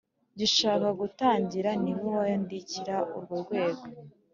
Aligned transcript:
Gishaka 0.39 0.87
gutangira 0.99 1.69
ni 1.83 1.93
we 2.01 2.05
wandikira 2.19 2.95
urwo 3.15 3.35
rwego 3.43 3.85